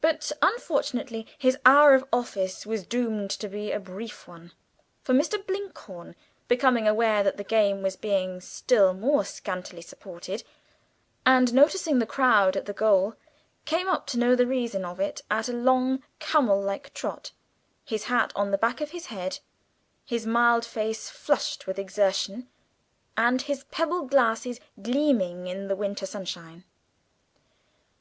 [0.00, 4.52] But unfortunately his hour of office was doomed to be a brief one,
[5.02, 5.44] for Mr.
[5.44, 6.14] Blinkhorn,
[6.46, 10.44] becoming aware that the game was being still more scantily supported,
[11.26, 13.16] and noticing the crowd at the goal,
[13.64, 17.32] came up to know the reason of it at a long camel like trot,
[17.84, 19.40] his hat on the back of his head,
[20.04, 22.46] his mild face flushed with exertion,
[23.16, 26.62] and his pebble glasses gleaming in the winter sunshine.